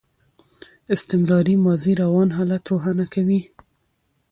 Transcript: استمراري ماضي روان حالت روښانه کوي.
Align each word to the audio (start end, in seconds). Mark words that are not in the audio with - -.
استمراري 0.95 1.55
ماضي 1.65 1.93
روان 2.01 2.27
حالت 2.37 2.63
روښانه 2.71 3.05
کوي. 3.13 3.41